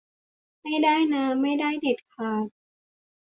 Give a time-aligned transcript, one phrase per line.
[0.61, 2.47] ไม่ได้นะ ไม่ได้เด็ดขาด